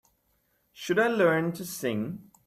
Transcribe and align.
Should 0.73 0.97
I 0.97 1.09
learn 1.09 1.51
to 1.51 1.63
sing? 1.63 2.31